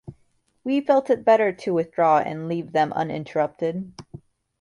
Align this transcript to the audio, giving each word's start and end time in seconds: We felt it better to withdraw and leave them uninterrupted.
We 0.63 0.81
felt 0.81 1.11
it 1.11 1.23
better 1.23 1.51
to 1.51 1.75
withdraw 1.75 2.17
and 2.17 2.47
leave 2.47 2.71
them 2.71 2.91
uninterrupted. 2.91 3.93